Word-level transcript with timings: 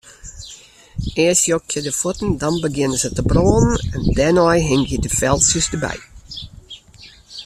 Earst 1.23 1.45
jokje 1.47 1.81
de 1.81 1.91
fuotten, 1.99 2.31
dan 2.41 2.55
begjinne 2.65 2.97
se 3.01 3.09
te 3.15 3.23
brânen, 3.29 3.67
dêrnei 4.17 4.59
hingje 4.69 4.97
de 5.01 5.09
feltsjes 5.19 5.67
derby. 5.73 5.97